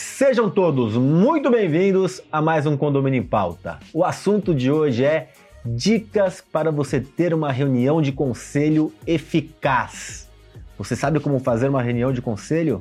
Sejam 0.00 0.48
todos 0.48 0.94
muito 0.94 1.50
bem-vindos 1.50 2.22
a 2.30 2.40
mais 2.40 2.66
um 2.66 2.76
Condomínio 2.76 3.18
em 3.18 3.26
Pauta. 3.26 3.80
O 3.92 4.04
assunto 4.04 4.54
de 4.54 4.70
hoje 4.70 5.04
é 5.04 5.32
dicas 5.64 6.40
para 6.40 6.70
você 6.70 7.00
ter 7.00 7.34
uma 7.34 7.50
reunião 7.50 8.00
de 8.00 8.12
conselho 8.12 8.92
eficaz. 9.04 10.30
Você 10.78 10.94
sabe 10.94 11.18
como 11.18 11.40
fazer 11.40 11.68
uma 11.68 11.82
reunião 11.82 12.12
de 12.12 12.22
conselho? 12.22 12.80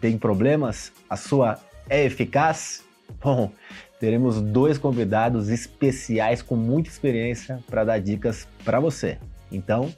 Tem 0.00 0.16
problemas? 0.16 0.90
A 1.10 1.16
sua 1.16 1.58
é 1.90 2.06
eficaz? 2.06 2.84
Bom, 3.22 3.52
teremos 4.00 4.40
dois 4.40 4.78
convidados 4.78 5.50
especiais 5.50 6.40
com 6.40 6.56
muita 6.56 6.88
experiência 6.88 7.62
para 7.68 7.84
dar 7.84 7.98
dicas 7.98 8.48
para 8.64 8.80
você. 8.80 9.18
Então, 9.52 9.94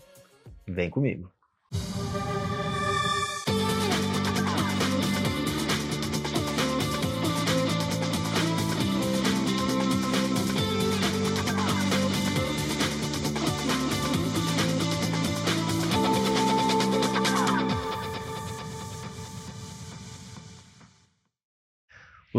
vem 0.67 0.91
comigo. 0.91 1.32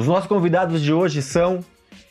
Os 0.03 0.07
nossos 0.07 0.27
convidados 0.27 0.81
de 0.81 0.91
hoje 0.91 1.21
são 1.21 1.63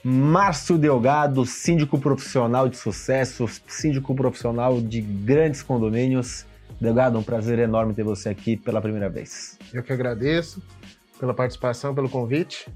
Márcio 0.03 0.79
Delgado, 0.79 1.45
síndico 1.45 1.99
profissional 1.99 2.67
de 2.67 2.79
sucesso, 2.79 3.47
síndico 3.69 4.15
profissional 4.15 4.81
de 4.81 5.03
grandes 5.03 5.63
condomínios. 5.63 6.47
Delgado, 6.81 7.19
um 7.19 7.23
prazer 7.23 7.59
enorme 7.59 7.93
ter 7.93 8.03
você 8.03 8.31
aqui 8.31 8.57
pela 8.57 8.81
primeira 8.81 9.11
vez. 9.11 9.59
Eu 9.75 9.83
que 9.83 9.93
agradeço 9.93 10.63
pela 11.21 11.35
participação, 11.35 11.95
pelo 11.95 12.09
convite. 12.09 12.67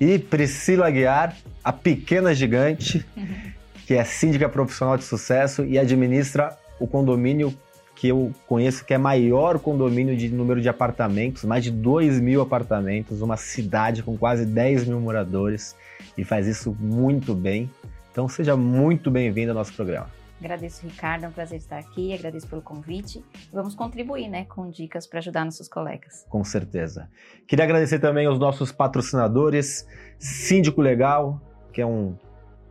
E 0.00 0.18
Priscila 0.18 0.86
Aguiar, 0.86 1.36
a 1.62 1.70
pequena 1.70 2.34
gigante, 2.34 3.04
que 3.86 3.92
é 3.92 4.02
síndica 4.04 4.48
profissional 4.48 4.96
de 4.96 5.04
sucesso 5.04 5.66
e 5.66 5.78
administra 5.78 6.56
o 6.80 6.86
condomínio 6.86 7.54
que 8.02 8.08
eu 8.08 8.32
conheço 8.48 8.84
que 8.84 8.92
é 8.92 8.98
maior 8.98 9.60
condomínio 9.60 10.16
de 10.16 10.28
número 10.28 10.60
de 10.60 10.68
apartamentos, 10.68 11.44
mais 11.44 11.62
de 11.62 11.70
2 11.70 12.18
mil 12.18 12.42
apartamentos, 12.42 13.22
uma 13.22 13.36
cidade 13.36 14.02
com 14.02 14.18
quase 14.18 14.44
10 14.44 14.88
mil 14.88 15.00
moradores 15.00 15.76
e 16.18 16.24
faz 16.24 16.48
isso 16.48 16.76
muito 16.80 17.32
bem. 17.32 17.70
Então 18.10 18.26
seja 18.26 18.56
muito 18.56 19.08
bem-vindo 19.08 19.52
ao 19.52 19.54
nosso 19.54 19.72
programa. 19.72 20.10
Agradeço, 20.40 20.84
Ricardo, 20.84 21.26
é 21.26 21.28
um 21.28 21.30
prazer 21.30 21.58
estar 21.58 21.78
aqui, 21.78 22.12
agradeço 22.12 22.48
pelo 22.48 22.60
convite. 22.60 23.24
Vamos 23.52 23.76
contribuir 23.76 24.28
né, 24.28 24.46
com 24.46 24.68
dicas 24.68 25.06
para 25.06 25.20
ajudar 25.20 25.44
nossos 25.44 25.68
colegas. 25.68 26.26
Com 26.28 26.42
certeza. 26.42 27.08
Queria 27.46 27.64
agradecer 27.64 28.00
também 28.00 28.26
aos 28.26 28.40
nossos 28.40 28.72
patrocinadores, 28.72 29.86
Síndico 30.18 30.82
Legal, 30.82 31.40
que 31.72 31.80
é 31.80 31.86
um, 31.86 32.16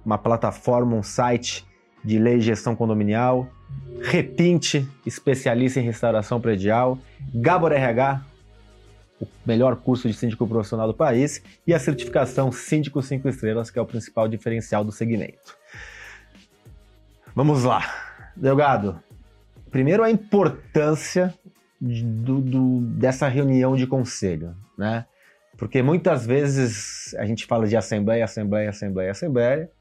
uma 0.06 0.18
plataforma, 0.18 0.94
um 0.94 1.02
site 1.02 1.66
de 2.04 2.20
lei 2.20 2.36
e 2.36 2.42
gestão 2.42 2.76
condominial, 2.76 3.48
Repinte, 4.02 4.88
especialista 5.06 5.80
em 5.80 5.84
restauração 5.84 6.42
predial, 6.42 6.98
Gabor 7.34 7.72
RH, 7.72 8.22
o 9.22 9.28
melhor 9.46 9.76
curso 9.76 10.08
de 10.08 10.14
síndico 10.14 10.48
profissional 10.48 10.88
do 10.88 10.94
país, 10.94 11.42
e 11.66 11.74
a 11.74 11.80
certificação 11.80 12.52
Síndico 12.52 13.02
5 13.02 13.30
Estrelas, 13.30 13.70
que 13.70 13.78
é 13.78 13.82
o 13.82 13.86
principal 13.86 14.28
diferencial 14.28 14.84
do 14.84 14.92
segmento. 14.92 15.56
Vamos 17.36 17.64
lá. 17.64 17.84
Delgado, 18.36 19.02
primeiro 19.70 20.04
a 20.04 20.10
importância 20.10 21.34
do, 21.80 22.42
do, 22.42 22.82
dessa 22.82 23.28
reunião 23.28 23.76
de 23.76 23.86
conselho, 23.86 24.56
né? 24.78 25.06
Porque 25.58 25.84
muitas 25.84 26.26
vezes 26.26 27.14
a 27.16 27.26
gente 27.26 27.46
fala 27.46 27.68
de 27.68 27.76
assembleia, 27.76 28.26
assembleia, 28.26 28.70
assembleia, 28.70 29.12
assembleia, 29.12 29.72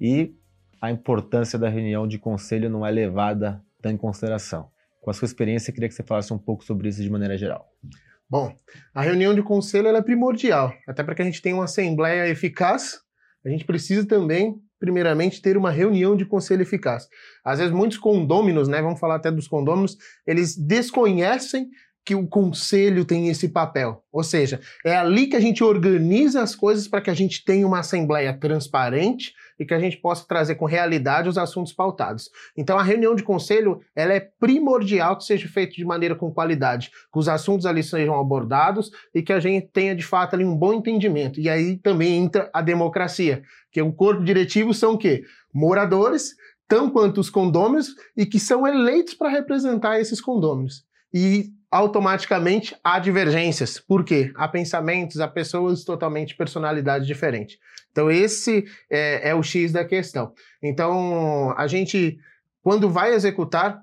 e 0.00 0.34
a 0.80 0.90
importância 0.90 1.58
da 1.58 1.68
reunião 1.68 2.08
de 2.08 2.18
conselho 2.18 2.70
não 2.70 2.86
é 2.86 2.90
levada 2.90 3.62
em 3.84 3.96
consideração. 3.96 4.70
Com 5.00 5.10
a 5.10 5.14
sua 5.14 5.26
experiência, 5.26 5.72
queria 5.72 5.88
que 5.88 5.94
você 5.94 6.02
falasse 6.02 6.32
um 6.32 6.38
pouco 6.38 6.64
sobre 6.64 6.88
isso 6.88 7.02
de 7.02 7.10
maneira 7.10 7.36
geral. 7.36 7.70
Bom, 8.28 8.56
a 8.94 9.02
reunião 9.02 9.34
de 9.34 9.42
conselho 9.42 9.88
é 9.88 10.02
primordial, 10.02 10.72
até 10.86 11.02
para 11.02 11.14
que 11.14 11.22
a 11.22 11.24
gente 11.24 11.42
tenha 11.42 11.56
uma 11.56 11.64
assembleia 11.64 12.28
eficaz, 12.28 13.00
a 13.44 13.48
gente 13.48 13.64
precisa 13.64 14.06
também, 14.06 14.60
primeiramente, 14.78 15.42
ter 15.42 15.56
uma 15.56 15.70
reunião 15.70 16.16
de 16.16 16.24
conselho 16.24 16.62
eficaz. 16.62 17.08
Às 17.44 17.58
vezes, 17.58 17.74
muitos 17.74 17.98
condôminos, 17.98 18.68
né, 18.68 18.80
vamos 18.80 19.00
falar 19.00 19.16
até 19.16 19.30
dos 19.30 19.48
condôminos, 19.48 19.96
eles 20.26 20.56
desconhecem 20.56 21.68
que 22.10 22.14
o 22.16 22.26
conselho 22.26 23.04
tem 23.04 23.28
esse 23.28 23.50
papel. 23.50 24.02
Ou 24.10 24.24
seja, 24.24 24.60
é 24.84 24.96
ali 24.96 25.28
que 25.28 25.36
a 25.36 25.40
gente 25.40 25.62
organiza 25.62 26.42
as 26.42 26.56
coisas 26.56 26.88
para 26.88 27.00
que 27.00 27.08
a 27.08 27.14
gente 27.14 27.44
tenha 27.44 27.64
uma 27.64 27.78
assembleia 27.78 28.36
transparente 28.36 29.32
e 29.56 29.64
que 29.64 29.72
a 29.72 29.78
gente 29.78 29.96
possa 29.98 30.26
trazer 30.26 30.56
com 30.56 30.64
realidade 30.64 31.28
os 31.28 31.38
assuntos 31.38 31.72
pautados. 31.72 32.28
Então 32.56 32.76
a 32.76 32.82
reunião 32.82 33.14
de 33.14 33.22
conselho, 33.22 33.80
ela 33.94 34.12
é 34.12 34.18
primordial 34.18 35.16
que 35.16 35.22
seja 35.22 35.46
feita 35.46 35.74
de 35.74 35.84
maneira 35.84 36.16
com 36.16 36.32
qualidade, 36.32 36.90
que 36.90 37.18
os 37.20 37.28
assuntos 37.28 37.64
ali 37.64 37.80
sejam 37.80 38.18
abordados 38.18 38.90
e 39.14 39.22
que 39.22 39.32
a 39.32 39.38
gente 39.38 39.68
tenha 39.68 39.94
de 39.94 40.02
fato 40.04 40.34
ali 40.34 40.44
um 40.44 40.56
bom 40.56 40.72
entendimento. 40.72 41.38
E 41.38 41.48
aí 41.48 41.76
também 41.76 42.16
entra 42.16 42.50
a 42.52 42.60
democracia, 42.60 43.44
que 43.70 43.80
o 43.80 43.92
corpo 43.92 44.24
diretivo 44.24 44.74
são 44.74 44.94
o 44.94 44.98
quê? 44.98 45.22
Moradores, 45.54 46.34
tão 46.66 46.90
quanto 46.90 47.20
os 47.20 47.30
condôminos 47.30 47.94
e 48.16 48.26
que 48.26 48.40
são 48.40 48.66
eleitos 48.66 49.14
para 49.14 49.28
representar 49.28 50.00
esses 50.00 50.20
condôminos. 50.20 50.84
E 51.14 51.52
automaticamente 51.70 52.74
há 52.82 52.98
divergências. 52.98 53.78
Por 53.78 54.04
quê? 54.04 54.32
Há 54.34 54.48
pensamentos, 54.48 55.20
há 55.20 55.28
pessoas 55.28 55.84
totalmente 55.84 56.34
personalidades 56.34 57.06
diferentes. 57.06 57.58
Então, 57.92 58.10
esse 58.10 58.64
é, 58.90 59.30
é 59.30 59.34
o 59.34 59.42
X 59.42 59.72
da 59.72 59.84
questão. 59.84 60.32
Então, 60.62 61.54
a 61.56 61.66
gente, 61.66 62.18
quando 62.62 62.90
vai 62.90 63.14
executar 63.14 63.82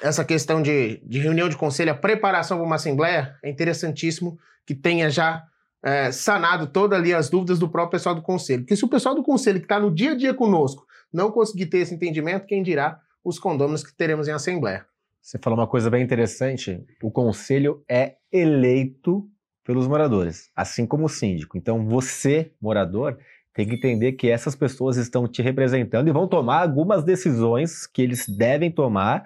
essa 0.00 0.24
questão 0.24 0.60
de, 0.60 1.00
de 1.04 1.20
reunião 1.20 1.48
de 1.48 1.56
conselho, 1.56 1.92
a 1.92 1.96
preparação 1.96 2.56
para 2.56 2.66
uma 2.66 2.76
assembleia, 2.76 3.36
é 3.42 3.48
interessantíssimo 3.48 4.38
que 4.66 4.74
tenha 4.74 5.08
já 5.08 5.44
é, 5.82 6.10
sanado 6.10 6.66
todas 6.66 6.98
ali 6.98 7.12
as 7.14 7.28
dúvidas 7.28 7.58
do 7.58 7.68
próprio 7.68 7.98
pessoal 7.98 8.14
do 8.14 8.22
conselho. 8.22 8.62
Porque 8.62 8.76
se 8.76 8.84
o 8.84 8.88
pessoal 8.88 9.14
do 9.14 9.22
conselho 9.22 9.60
que 9.60 9.66
está 9.66 9.78
no 9.78 9.94
dia 9.94 10.12
a 10.12 10.16
dia 10.16 10.34
conosco 10.34 10.86
não 11.12 11.30
conseguir 11.30 11.66
ter 11.66 11.78
esse 11.78 11.94
entendimento, 11.94 12.46
quem 12.46 12.62
dirá 12.62 12.98
os 13.24 13.38
condôminos 13.38 13.84
que 13.84 13.94
teremos 13.94 14.26
em 14.26 14.32
assembleia. 14.32 14.86
Você 15.22 15.38
falou 15.38 15.58
uma 15.58 15.68
coisa 15.68 15.88
bem 15.88 16.02
interessante. 16.02 16.84
O 17.00 17.10
conselho 17.10 17.84
é 17.88 18.16
eleito 18.32 19.24
pelos 19.64 19.86
moradores, 19.86 20.50
assim 20.56 20.84
como 20.84 21.04
o 21.04 21.08
síndico. 21.08 21.56
Então, 21.56 21.86
você, 21.86 22.52
morador, 22.60 23.16
tem 23.54 23.66
que 23.66 23.76
entender 23.76 24.12
que 24.12 24.28
essas 24.28 24.56
pessoas 24.56 24.96
estão 24.96 25.28
te 25.28 25.40
representando 25.40 26.08
e 26.08 26.12
vão 26.12 26.26
tomar 26.26 26.62
algumas 26.62 27.04
decisões 27.04 27.86
que 27.86 28.02
eles 28.02 28.28
devem 28.28 28.70
tomar 28.70 29.24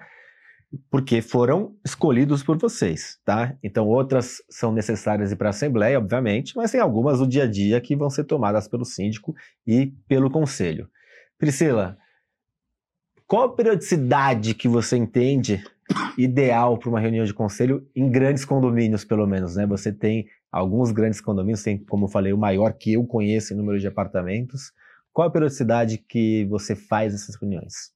porque 0.91 1.21
foram 1.21 1.75
escolhidos 1.83 2.43
por 2.43 2.57
vocês, 2.57 3.17
tá? 3.25 3.57
Então, 3.63 3.87
outras 3.87 4.43
são 4.49 4.71
necessárias 4.71 5.31
ir 5.31 5.35
para 5.35 5.47
a 5.47 5.49
Assembleia, 5.49 5.97
obviamente, 5.97 6.55
mas 6.55 6.71
tem 6.71 6.79
algumas 6.79 7.19
do 7.19 7.27
dia 7.27 7.45
a 7.45 7.47
dia 7.47 7.81
que 7.81 7.95
vão 7.95 8.09
ser 8.09 8.25
tomadas 8.25 8.67
pelo 8.67 8.85
síndico 8.85 9.33
e 9.65 9.87
pelo 10.07 10.29
conselho. 10.29 10.89
Priscila, 11.39 11.97
qual 13.25 13.43
a 13.43 13.55
periodicidade 13.55 14.53
que 14.53 14.67
você 14.67 14.97
entende 14.97 15.63
ideal 16.17 16.77
para 16.77 16.89
uma 16.89 16.99
reunião 16.99 17.25
de 17.25 17.33
conselho 17.33 17.87
em 17.95 18.09
grandes 18.09 18.43
condomínios, 18.43 19.05
pelo 19.05 19.25
menos, 19.25 19.55
né? 19.55 19.65
Você 19.67 19.91
tem 19.91 20.25
alguns 20.51 20.91
grandes 20.91 21.21
condomínios, 21.21 21.63
tem, 21.63 21.77
como 21.77 22.05
eu 22.05 22.09
falei, 22.09 22.33
o 22.33 22.37
maior 22.37 22.73
que 22.73 22.93
eu 22.93 23.05
conheço 23.05 23.53
em 23.53 23.57
número 23.57 23.79
de 23.79 23.87
apartamentos. 23.87 24.71
Qual 25.13 25.27
a 25.27 25.31
periodicidade 25.31 25.97
que 25.97 26.45
você 26.45 26.75
faz 26.75 27.13
essas 27.13 27.35
reuniões? 27.35 27.91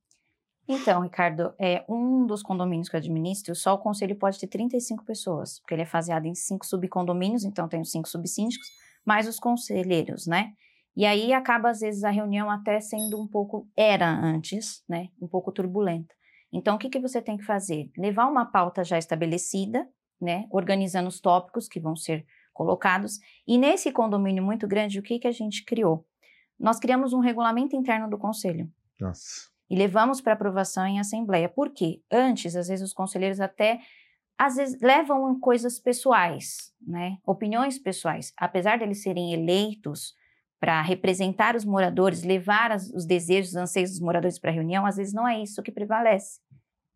Então, 0.68 1.01
Ricardo, 1.01 1.53
é 1.59 1.84
um 1.90 2.25
dos 2.25 2.41
condomínios 2.41 2.88
que 2.88 2.96
eu 2.96 3.00
administro, 3.00 3.53
só 3.56 3.74
o 3.74 3.78
conselho 3.78 4.16
pode 4.16 4.40
ter 4.40 4.47
35 4.47 5.03
pessoas, 5.03 5.59
porque 5.59 5.74
ele 5.74 5.81
é 5.81 5.85
faseado 5.85 6.25
em 6.25 6.35
cinco 6.35 6.66
subcondomínios, 6.66 7.44
então 7.44 7.68
tem 7.68 7.81
os 7.81 7.91
cinco 7.91 8.07
subsíndicos, 8.07 8.68
mais 9.06 9.27
os 9.27 9.38
conselheiros, 9.38 10.27
né? 10.27 10.54
E 10.95 11.06
aí 11.06 11.33
acaba, 11.33 11.69
às 11.69 11.80
vezes, 11.80 12.04
a 12.04 12.10
reunião 12.10 12.50
até 12.50 12.80
sendo 12.80 13.19
um 13.21 13.27
pouco, 13.27 13.68
era 13.75 14.10
antes, 14.10 14.83
né? 14.88 15.10
Um 15.21 15.27
pouco 15.27 15.51
turbulenta. 15.51 16.13
Então, 16.51 16.75
o 16.75 16.80
que, 16.80 16.89
que 16.89 17.00
você 17.00 17.21
tem 17.21 17.38
que 17.38 17.45
fazer? 17.45 17.89
Levar 17.98 18.27
uma 18.27 18.45
pauta 18.45 18.83
já 18.83 18.98
estabelecida, 18.98 19.88
né? 20.19 20.48
Organizando 20.51 21.07
os 21.07 21.19
tópicos 21.19 21.68
que 21.68 21.80
vão 21.80 21.95
ser 21.95 22.25
colocados. 22.53 23.19
E 23.48 23.57
nesse 23.57 23.92
condomínio 23.92 24.44
muito 24.44 24.68
grande, 24.68 25.00
o 25.00 25.03
que, 25.03 25.19
que 25.19 25.27
a 25.27 25.31
gente 25.31 25.63
criou? 25.63 26.06
Nós 26.59 26.80
criamos 26.80 27.13
um 27.13 27.19
regulamento 27.19 27.75
interno 27.75 28.09
do 28.09 28.18
conselho. 28.18 28.69
Nossa. 29.00 29.50
E 29.69 29.75
levamos 29.75 30.19
para 30.19 30.33
aprovação 30.33 30.86
em 30.86 31.00
assembleia. 31.00 31.48
Por 31.48 31.69
quê? 31.69 32.01
Antes, 32.12 32.56
às 32.56 32.68
vezes, 32.68 32.86
os 32.86 32.94
conselheiros 32.94 33.39
até 33.39 33.80
às 34.38 34.56
vezes 34.56 34.81
levam 34.81 35.39
coisas 35.39 35.80
pessoais, 35.80 36.74
né? 36.81 37.18
Opiniões 37.24 37.77
pessoais. 37.77 38.33
Apesar 38.36 38.77
de 38.77 38.83
eles 38.83 39.04
serem 39.04 39.33
eleitos 39.33 40.15
para 40.62 40.80
representar 40.84 41.56
os 41.56 41.66
moradores, 41.66 42.24
levar 42.24 42.72
as, 42.72 42.88
os 42.92 43.04
desejos, 43.04 43.50
os 43.50 43.56
anseios 43.56 43.90
dos 43.90 44.00
moradores 44.00 44.38
para 44.38 44.52
a 44.52 44.54
reunião, 44.54 44.86
às 44.86 44.96
vezes 44.96 45.12
não 45.12 45.28
é 45.28 45.42
isso 45.42 45.63
que 45.63 45.72
prevalece. 45.72 46.40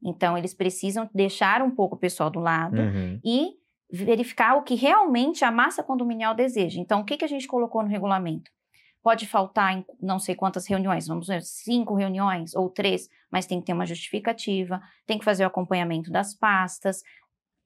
Então, 0.03 0.37
eles 0.37 0.53
precisam 0.53 1.09
deixar 1.11 1.63
um 1.63 1.71
pouco 1.71 1.95
o 1.95 1.99
pessoal 1.99 2.29
do 2.29 2.39
lado 2.39 2.79
uhum. 2.79 3.19
e 3.25 3.53
verificar 3.91 4.55
o 4.55 4.61
que 4.61 4.75
realmente 4.75 5.43
a 5.43 5.49
massa 5.49 5.81
condominial 5.81 6.35
deseja. 6.35 6.79
Então, 6.79 7.01
o 7.01 7.03
que, 7.03 7.17
que 7.17 7.25
a 7.25 7.27
gente 7.27 7.47
colocou 7.47 7.81
no 7.81 7.89
regulamento? 7.89 8.51
Pode 9.01 9.25
faltar 9.25 9.75
em 9.75 9.85
não 9.99 10.19
sei 10.19 10.35
quantas 10.35 10.67
reuniões, 10.67 11.07
vamos 11.07 11.27
ver, 11.27 11.41
cinco 11.41 11.95
reuniões 11.95 12.53
ou 12.53 12.69
três, 12.69 13.09
mas 13.31 13.47
tem 13.47 13.59
que 13.59 13.65
ter 13.65 13.73
uma 13.73 13.85
justificativa, 13.85 14.79
tem 15.07 15.17
que 15.17 15.25
fazer 15.25 15.43
o 15.43 15.47
acompanhamento 15.47 16.11
das 16.11 16.35
pastas, 16.35 17.01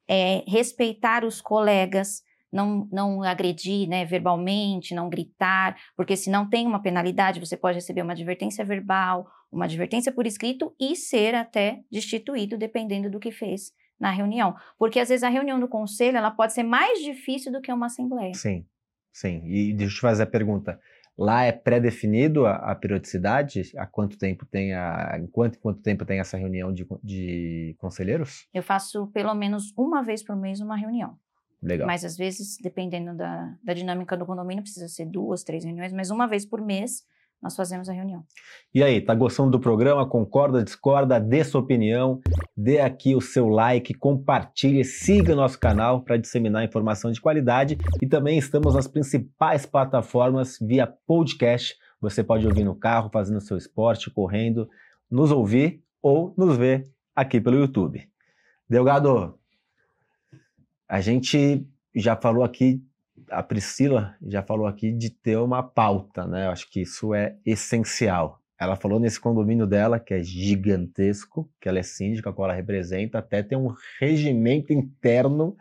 é, 0.07 0.45
respeitar 0.47 1.25
os 1.25 1.41
colegas, 1.41 2.23
não, 2.51 2.87
não 2.91 3.23
agredir 3.23 3.87
né, 3.87 4.05
verbalmente, 4.05 4.95
não 4.95 5.09
gritar, 5.09 5.77
porque 5.95 6.15
se 6.15 6.29
não 6.29 6.49
tem 6.49 6.65
uma 6.65 6.81
penalidade, 6.81 7.39
você 7.39 7.55
pode 7.55 7.75
receber 7.75 8.01
uma 8.01 8.13
advertência 8.13 8.65
verbal, 8.65 9.27
uma 9.51 9.65
advertência 9.65 10.11
por 10.11 10.25
escrito 10.25 10.73
e 10.79 10.95
ser 10.95 11.35
até 11.35 11.81
destituído, 11.91 12.57
dependendo 12.57 13.09
do 13.09 13.19
que 13.19 13.31
fez 13.31 13.71
na 13.99 14.11
reunião. 14.11 14.55
Porque 14.77 14.99
às 14.99 15.09
vezes 15.09 15.23
a 15.23 15.29
reunião 15.29 15.59
do 15.59 15.67
conselho 15.67 16.17
ela 16.17 16.31
pode 16.31 16.53
ser 16.53 16.63
mais 16.63 16.99
difícil 16.99 17.51
do 17.51 17.61
que 17.61 17.71
uma 17.71 17.87
assembleia. 17.87 18.33
Sim, 18.33 18.65
sim. 19.11 19.41
E 19.45 19.73
deixa 19.73 19.93
eu 19.93 19.97
te 19.97 20.01
fazer 20.01 20.23
a 20.23 20.27
pergunta. 20.27 20.79
Lá 21.17 21.43
é 21.43 21.51
pré-definido 21.51 22.45
a, 22.45 22.55
a, 22.55 22.75
periodicidade? 22.75 23.73
Há 23.75 23.85
quanto 23.85 24.17
tempo 24.17 24.45
tem 24.45 24.73
a, 24.73 25.17
em 25.19 25.27
quanto, 25.27 25.59
quanto 25.59 25.81
tempo 25.81 26.05
tem 26.05 26.17
essa 26.17 26.37
reunião 26.37 26.71
de, 26.71 26.87
de 27.03 27.75
conselheiros? 27.77 28.47
Eu 28.53 28.63
faço 28.63 29.07
pelo 29.07 29.33
menos 29.35 29.73
uma 29.77 30.01
vez 30.01 30.23
por 30.23 30.37
mês 30.37 30.61
uma 30.61 30.77
reunião. 30.77 31.19
Legal. 31.61 31.87
Mas 31.87 32.05
às 32.05 32.15
vezes, 32.15 32.57
dependendo 32.61 33.15
da, 33.15 33.53
da 33.63 33.73
dinâmica 33.73 34.15
do 34.15 34.25
condomínio, 34.25 34.63
precisa 34.63 34.87
ser 34.87 35.05
duas, 35.05 35.43
três 35.43 35.63
reuniões, 35.63 35.91
mas 35.91 36.09
uma 36.09 36.27
vez 36.27 36.45
por 36.45 36.61
mês 36.61 37.03
nós 37.41 37.55
fazemos 37.55 37.87
a 37.87 37.93
reunião. 37.93 38.23
E 38.73 38.83
aí, 38.83 38.99
tá 38.99 39.15
gostando 39.15 39.51
do 39.51 39.59
programa? 39.59 40.07
Concorda, 40.07 40.63
discorda? 40.63 41.19
Dê 41.19 41.43
sua 41.43 41.61
opinião, 41.61 42.19
dê 42.55 42.81
aqui 42.81 43.15
o 43.15 43.21
seu 43.21 43.47
like, 43.47 43.93
compartilhe, 43.93 44.83
siga 44.83 45.35
nosso 45.35 45.57
canal 45.57 46.01
para 46.01 46.17
disseminar 46.17 46.65
informação 46.65 47.11
de 47.11 47.21
qualidade 47.21 47.77
e 48.01 48.07
também 48.07 48.37
estamos 48.37 48.75
nas 48.75 48.87
principais 48.87 49.65
plataformas 49.65 50.57
via 50.59 50.85
podcast. 50.85 51.77
Você 52.01 52.23
pode 52.23 52.45
ouvir 52.45 52.63
no 52.63 52.75
carro, 52.75 53.09
fazendo 53.11 53.39
seu 53.39 53.57
esporte, 53.57 54.09
correndo, 54.09 54.69
nos 55.09 55.31
ouvir 55.31 55.81
ou 56.01 56.33
nos 56.37 56.57
ver 56.57 56.89
aqui 57.15 57.39
pelo 57.39 57.57
YouTube. 57.57 58.05
Delgado, 58.69 59.38
a 60.89 60.99
gente 60.99 61.65
já 61.95 62.15
falou 62.15 62.43
aqui 62.43 62.83
a 63.29 63.43
Priscila 63.43 64.15
já 64.21 64.41
falou 64.41 64.67
aqui 64.67 64.91
de 64.91 65.09
ter 65.09 65.37
uma 65.37 65.61
pauta, 65.61 66.25
né? 66.25 66.47
Eu 66.47 66.51
acho 66.51 66.69
que 66.69 66.81
isso 66.81 67.13
é 67.13 67.35
essencial. 67.45 68.41
Ela 68.59 68.75
falou 68.75 68.99
nesse 68.99 69.19
condomínio 69.19 69.65
dela, 69.65 69.99
que 69.99 70.13
é 70.13 70.21
gigantesco, 70.21 71.49
que 71.61 71.69
ela 71.69 71.79
é 71.79 71.83
síndica, 71.83 72.33
qual 72.33 72.49
ela 72.49 72.55
representa, 72.55 73.19
até 73.19 73.41
tem 73.41 73.57
um 73.57 73.73
regimento 73.99 74.73
interno 74.73 75.55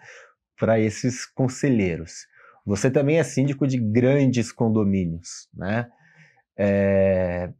para 0.58 0.80
esses 0.80 1.24
conselheiros. 1.24 2.26
Você 2.66 2.90
também 2.90 3.18
é 3.18 3.22
síndico 3.22 3.66
de 3.66 3.78
grandes 3.78 4.50
condomínios, 4.50 5.48
né? 5.54 5.88
É... 6.56 7.50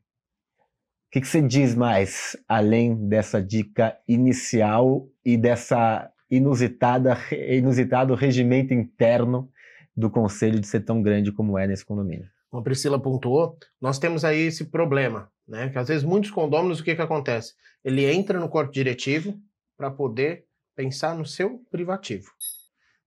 O 1.07 1.11
que, 1.11 1.21
que 1.23 1.29
você 1.29 1.41
diz 1.41 1.75
mais, 1.75 2.37
além 2.47 3.09
dessa 3.09 3.41
dica 3.41 3.97
inicial 4.07 5.09
e 5.25 5.39
dessa 5.39 6.11
inusitada, 6.31 7.19
inusitado 7.33 8.15
regimento 8.15 8.75
interno 8.75 9.51
do 9.97 10.11
conselho 10.11 10.61
de 10.61 10.67
ser 10.67 10.81
tão 10.81 11.03
grande 11.03 11.33
como 11.33 11.59
é 11.59 11.67
nesse 11.67 11.85
condomínio. 11.85 12.29
Como 12.51 12.61
a 12.61 12.65
Priscila 12.65 12.99
pontuou, 12.99 13.59
nós 13.81 13.99
temos 13.99 14.25
aí 14.25 14.47
esse 14.47 14.67
problema, 14.67 15.31
né? 15.47 15.69
Que 15.69 15.79
às 15.79 15.89
vezes 15.89 16.05
muitos 16.05 16.31
condôminos, 16.31 16.81
o 16.81 16.85
que, 16.85 16.95
que 16.95 17.03
acontece? 17.03 17.55
Ele 17.85 18.05
entra 18.07 18.39
no 18.41 18.49
corpo 18.49 18.73
diretivo 18.73 19.39
para 19.77 19.91
poder 19.91 20.45
pensar 20.75 21.15
no 21.15 21.27
seu 21.27 21.61
privativo. 21.71 22.31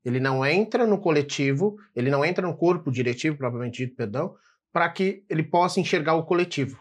Ele 0.04 0.20
não 0.20 0.46
entra 0.46 0.86
no 0.86 0.98
coletivo, 0.98 1.78
ele 1.96 2.10
não 2.10 2.26
entra 2.26 2.46
no 2.46 2.56
corpo 2.56 2.92
diretivo, 2.92 3.38
propriamente 3.38 3.86
dito, 3.86 3.96
perdão, 3.96 4.36
para 4.74 4.90
que 4.90 5.24
ele 5.30 5.44
possa 5.44 5.80
enxergar 5.80 6.16
o 6.16 6.26
coletivo. 6.26 6.80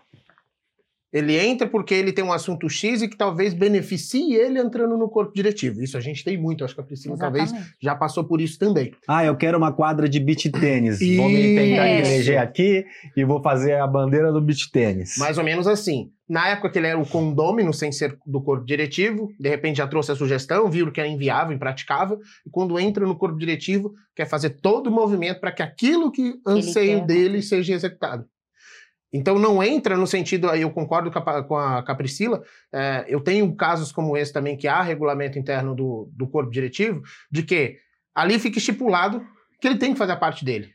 Ele 1.13 1.37
entra 1.37 1.67
porque 1.67 1.93
ele 1.93 2.13
tem 2.13 2.25
um 2.25 2.33
assunto 2.33 2.69
X 2.69 3.03
e 3.03 3.09
que 3.09 3.17
talvez 3.17 3.53
beneficie 3.53 4.35
ele 4.35 4.61
entrando 4.61 4.97
no 4.97 5.09
corpo 5.09 5.35
diretivo. 5.35 5.83
Isso 5.83 5.97
a 5.97 6.01
gente 6.01 6.23
tem 6.23 6.39
muito, 6.39 6.65
acho 6.65 6.75
que 6.75 6.81
a 6.81 6.85
Priscila 6.85 7.15
Exatamente. 7.15 7.51
talvez 7.51 7.75
já 7.81 7.95
passou 7.97 8.25
por 8.25 8.41
isso 8.41 8.59
também. 8.59 8.93
Ah, 9.09 9.25
eu 9.25 9.37
quero 9.37 9.59
uma 9.59 9.73
quadra 9.73 10.09
de 10.09 10.21
beach 10.21 10.51
tênis. 10.51 11.01
Vou 11.17 11.29
me 11.29 11.57
tentar 11.57 11.89
eleger 11.89 12.39
aqui 12.39 12.85
e 13.17 13.25
vou 13.25 13.43
fazer 13.43 13.75
a 13.75 13.87
bandeira 13.87 14.33
do 14.33 14.41
beach 14.41 14.71
tênis. 14.71 15.17
Mais 15.19 15.37
ou 15.37 15.45
menos 15.45 15.67
assim. 15.67 16.11
Na 16.29 16.49
época 16.49 16.71
que 16.71 16.79
ele 16.79 16.87
era 16.87 16.99
o 16.99 17.05
condômino, 17.05 17.75
sem 17.75 17.91
ser 17.91 18.17
do 18.25 18.41
corpo 18.41 18.65
diretivo, 18.65 19.33
de 19.39 19.49
repente 19.49 19.79
já 19.79 19.87
trouxe 19.89 20.13
a 20.13 20.15
sugestão, 20.15 20.71
viram 20.71 20.93
que 20.93 21.01
era 21.01 21.09
inviável, 21.09 21.53
impraticável, 21.53 22.21
e 22.47 22.51
quando 22.51 22.79
entra 22.79 23.05
no 23.05 23.17
corpo 23.17 23.37
diretivo, 23.37 23.93
quer 24.15 24.27
fazer 24.27 24.51
todo 24.51 24.87
o 24.87 24.93
movimento 24.93 25.41
para 25.41 25.51
que 25.51 25.61
aquilo 25.61 26.13
que 26.13 26.35
anseio 26.47 27.05
dele 27.05 27.43
seja 27.43 27.75
executado. 27.75 28.25
Então 29.13 29.39
não 29.39 29.63
entra 29.63 29.97
no 29.97 30.07
sentido, 30.07 30.49
eu 30.55 30.71
concordo 30.71 31.11
com 31.11 31.19
a, 31.19 31.43
com 31.43 31.57
a, 31.57 31.83
com 31.83 31.93
a 31.93 31.95
Priscila, 31.95 32.43
é, 32.73 33.05
eu 33.09 33.21
tenho 33.21 33.53
casos 33.57 33.91
como 33.91 34.17
esse 34.17 34.33
também, 34.33 34.57
que 34.57 34.69
há 34.69 34.83
regulamento 34.83 35.39
interno 35.39 35.75
do, 35.75 36.09
do 36.13 36.29
corpo 36.29 36.51
diretivo, 36.51 37.03
de 37.31 37.43
que 37.43 37.79
ali 38.15 38.39
fica 38.39 38.59
estipulado 38.59 39.27
que 39.61 39.67
ele 39.67 39.79
tem 39.79 39.93
que 39.93 39.99
fazer 39.99 40.13
a 40.13 40.17
parte 40.17 40.45
dele. 40.45 40.73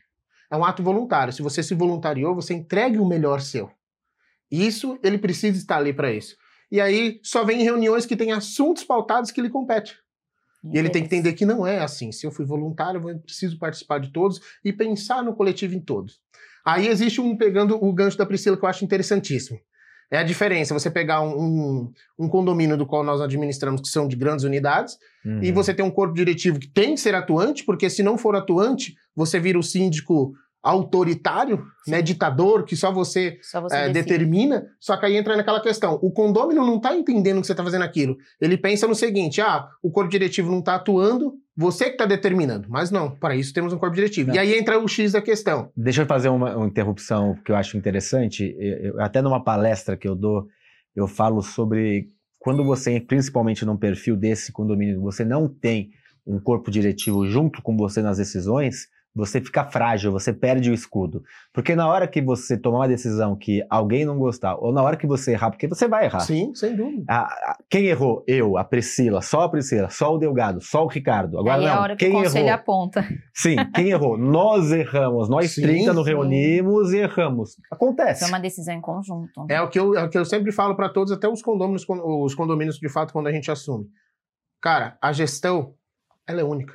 É 0.50 0.56
um 0.56 0.64
ato 0.64 0.82
voluntário. 0.82 1.32
Se 1.32 1.42
você 1.42 1.62
se 1.62 1.74
voluntariou, 1.74 2.34
você 2.34 2.54
entregue 2.54 2.98
o 2.98 3.06
melhor 3.06 3.40
seu. 3.40 3.70
Isso, 4.50 4.98
ele 5.02 5.18
precisa 5.18 5.58
estar 5.58 5.78
ali 5.78 5.92
para 5.92 6.12
isso. 6.12 6.36
E 6.70 6.80
aí 6.80 7.20
só 7.22 7.44
vem 7.44 7.60
em 7.60 7.64
reuniões 7.64 8.06
que 8.06 8.16
tem 8.16 8.32
assuntos 8.32 8.84
pautados 8.84 9.30
que 9.30 9.40
lhe 9.40 9.50
competem. 9.50 9.94
E 10.72 10.78
ele 10.78 10.90
tem 10.90 11.02
que 11.02 11.06
entender 11.06 11.32
que 11.34 11.46
não 11.46 11.66
é 11.66 11.78
assim. 11.78 12.10
Se 12.10 12.26
eu 12.26 12.30
fui 12.30 12.44
voluntário, 12.44 13.08
eu 13.08 13.18
preciso 13.20 13.58
participar 13.58 14.00
de 14.00 14.10
todos 14.10 14.40
e 14.64 14.72
pensar 14.72 15.22
no 15.22 15.34
coletivo 15.34 15.74
em 15.74 15.80
todos. 15.80 16.20
Aí 16.66 16.88
existe 16.88 17.20
um, 17.20 17.36
pegando 17.36 17.76
o 17.82 17.92
gancho 17.92 18.18
da 18.18 18.26
Priscila, 18.26 18.56
que 18.56 18.64
eu 18.64 18.68
acho 18.68 18.84
interessantíssimo. 18.84 19.58
É 20.10 20.18
a 20.18 20.22
diferença, 20.24 20.74
você 20.74 20.90
pegar 20.90 21.20
um, 21.20 21.36
um, 21.36 21.92
um 22.18 22.28
condomínio 22.28 22.76
do 22.76 22.86
qual 22.86 23.04
nós 23.04 23.20
administramos, 23.20 23.80
que 23.80 23.88
são 23.88 24.06
de 24.06 24.16
grandes 24.16 24.44
unidades, 24.44 24.96
uhum. 25.24 25.42
e 25.42 25.52
você 25.52 25.72
ter 25.72 25.82
um 25.82 25.90
corpo 25.90 26.14
diretivo 26.14 26.58
que 26.58 26.68
tem 26.68 26.94
que 26.94 27.00
ser 27.00 27.14
atuante, 27.14 27.64
porque 27.64 27.88
se 27.88 28.02
não 28.02 28.18
for 28.18 28.34
atuante, 28.34 28.96
você 29.14 29.38
vira 29.38 29.58
o 29.58 29.62
síndico 29.62 30.32
autoritário, 30.62 31.64
né, 31.86 32.02
ditador, 32.02 32.64
que 32.64 32.74
só 32.74 32.90
você, 32.90 33.38
só 33.40 33.60
você 33.60 33.76
é, 33.76 33.88
determina, 33.88 34.66
só 34.80 34.96
que 34.96 35.06
aí 35.06 35.16
entra 35.16 35.36
naquela 35.36 35.60
questão. 35.60 35.98
O 36.02 36.10
condômino 36.10 36.66
não 36.66 36.76
está 36.76 36.96
entendendo 36.96 37.40
que 37.40 37.46
você 37.46 37.52
está 37.52 37.62
fazendo 37.62 37.82
aquilo. 37.82 38.16
Ele 38.40 38.58
pensa 38.58 38.88
no 38.88 38.94
seguinte: 38.94 39.40
ah, 39.40 39.68
o 39.80 39.92
corpo 39.92 40.10
diretivo 40.10 40.50
não 40.50 40.58
está 40.58 40.74
atuando, 40.74 41.34
você 41.56 41.86
que 41.86 41.92
está 41.92 42.04
determinando. 42.04 42.68
Mas 42.68 42.90
não, 42.90 43.10
para 43.10 43.34
isso 43.34 43.52
temos 43.52 43.72
um 43.72 43.78
corpo 43.78 43.94
diretivo. 43.94 44.28
Não. 44.28 44.34
E 44.34 44.38
aí 44.38 44.58
entra 44.58 44.78
o 44.78 44.86
X 44.86 45.12
da 45.12 45.22
questão. 45.22 45.70
Deixa 45.76 46.02
eu 46.02 46.06
fazer 46.06 46.28
uma, 46.28 46.56
uma 46.56 46.66
interrupção 46.66 47.34
que 47.44 47.50
eu 47.50 47.56
acho 47.56 47.76
interessante. 47.76 48.54
Eu, 48.58 49.00
até 49.00 49.22
numa 49.22 49.42
palestra 49.42 49.96
que 49.96 50.06
eu 50.06 50.14
dou, 50.14 50.46
eu 50.94 51.08
falo 51.08 51.42
sobre 51.42 52.10
quando 52.38 52.62
você, 52.64 53.00
principalmente 53.00 53.64
num 53.64 53.76
perfil 53.76 54.16
desse 54.16 54.52
condomínio, 54.52 55.00
você 55.00 55.24
não 55.24 55.48
tem 55.48 55.90
um 56.26 56.38
corpo 56.38 56.70
diretivo 56.70 57.26
junto 57.26 57.62
com 57.62 57.76
você 57.76 58.02
nas 58.02 58.18
decisões, 58.18 58.88
você 59.16 59.40
fica 59.40 59.64
frágil, 59.64 60.12
você 60.12 60.30
perde 60.30 60.70
o 60.70 60.74
escudo. 60.74 61.22
Porque 61.52 61.74
na 61.74 61.88
hora 61.88 62.06
que 62.06 62.20
você 62.20 62.54
tomar 62.54 62.80
uma 62.80 62.88
decisão 62.88 63.34
que 63.34 63.64
alguém 63.70 64.04
não 64.04 64.18
gostar, 64.18 64.56
ou 64.56 64.72
na 64.72 64.82
hora 64.82 64.94
que 64.94 65.06
você 65.06 65.32
errar, 65.32 65.50
porque 65.50 65.66
você 65.66 65.88
vai 65.88 66.04
errar. 66.04 66.20
Sim, 66.20 66.54
sem 66.54 66.76
dúvida. 66.76 67.04
A, 67.08 67.22
a, 67.22 67.56
quem 67.70 67.86
errou? 67.86 68.22
Eu, 68.28 68.58
a 68.58 68.64
Priscila, 68.64 69.22
só 69.22 69.42
a 69.42 69.48
Priscila, 69.48 69.88
só 69.88 70.14
o 70.14 70.18
Delgado, 70.18 70.60
só 70.60 70.84
o 70.84 70.86
Ricardo. 70.86 71.38
Agora 71.38 71.54
Aí 71.56 71.60
não, 71.62 71.68
é 71.68 71.72
a 71.72 71.80
hora 71.80 71.96
que 71.96 72.04
quem 72.04 72.14
o 72.14 72.22
conselho 72.22 72.46
errou? 72.46 72.60
aponta. 72.60 73.08
Sim, 73.32 73.56
quem 73.74 73.88
errou? 73.88 74.18
Nós 74.36 74.70
erramos, 74.70 75.30
nós 75.30 75.52
sim, 75.52 75.62
30 75.62 75.94
nos 75.94 76.06
reunimos 76.06 76.92
e 76.92 76.98
erramos. 76.98 77.56
Acontece. 77.70 78.24
É 78.24 78.26
uma 78.26 78.38
decisão 78.38 78.74
em 78.74 78.80
conjunto. 78.80 79.46
É 79.48 79.62
o 79.62 79.68
que 79.70 79.78
eu, 79.78 79.96
é 79.96 80.04
o 80.04 80.10
que 80.10 80.18
eu 80.18 80.24
sempre 80.24 80.52
falo 80.52 80.76
para 80.76 80.90
todos, 80.90 81.10
até 81.10 81.26
os 81.26 81.40
condomínios, 81.40 81.86
os 81.88 82.34
condomínios 82.34 82.76
de 82.76 82.88
fato, 82.88 83.12
quando 83.12 83.28
a 83.28 83.32
gente 83.32 83.50
assume. 83.50 83.86
Cara, 84.60 84.98
a 85.00 85.12
gestão, 85.12 85.74
ela 86.26 86.40
é 86.40 86.44
única. 86.44 86.74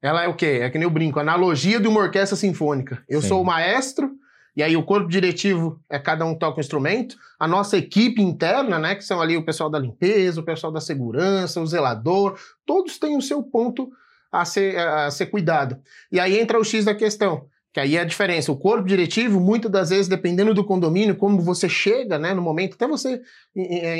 Ela 0.00 0.24
é 0.24 0.28
o 0.28 0.34
quê? 0.34 0.60
É 0.62 0.70
que 0.70 0.78
nem 0.78 0.86
eu 0.86 0.90
brinco, 0.90 1.18
analogia 1.18 1.80
de 1.80 1.88
uma 1.88 2.00
orquestra 2.00 2.36
sinfônica. 2.36 3.02
Eu 3.08 3.20
Sim. 3.20 3.28
sou 3.28 3.42
o 3.42 3.44
maestro, 3.44 4.10
e 4.56 4.62
aí 4.62 4.76
o 4.76 4.82
corpo 4.82 5.08
diretivo 5.08 5.80
é 5.88 5.98
cada 5.98 6.24
um 6.24 6.34
toca 6.34 6.58
um 6.58 6.60
instrumento. 6.60 7.16
A 7.38 7.46
nossa 7.46 7.76
equipe 7.76 8.20
interna, 8.20 8.78
né, 8.78 8.94
que 8.94 9.04
são 9.04 9.20
ali 9.20 9.36
o 9.36 9.44
pessoal 9.44 9.70
da 9.70 9.78
limpeza, 9.78 10.40
o 10.40 10.44
pessoal 10.44 10.72
da 10.72 10.80
segurança, 10.80 11.60
o 11.60 11.66
zelador, 11.66 12.38
todos 12.66 12.98
têm 12.98 13.16
o 13.16 13.22
seu 13.22 13.42
ponto 13.42 13.88
a 14.32 14.44
ser, 14.44 14.78
a 14.78 15.10
ser 15.10 15.26
cuidado. 15.26 15.78
E 16.10 16.18
aí 16.18 16.38
entra 16.38 16.58
o 16.58 16.64
X 16.64 16.84
da 16.84 16.94
questão. 16.94 17.46
Que 17.78 17.82
aí 17.82 17.96
é 17.96 18.00
a 18.00 18.04
diferença. 18.04 18.50
O 18.50 18.56
corpo 18.56 18.88
diretivo, 18.88 19.38
muitas 19.38 19.70
das 19.70 19.90
vezes, 19.90 20.08
dependendo 20.08 20.52
do 20.52 20.64
condomínio, 20.64 21.14
como 21.14 21.40
você 21.40 21.68
chega, 21.68 22.18
né, 22.18 22.34
no 22.34 22.42
momento, 22.42 22.74
até 22.74 22.88
você 22.88 23.22